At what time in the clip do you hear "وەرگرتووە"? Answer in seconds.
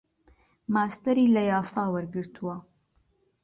1.93-2.55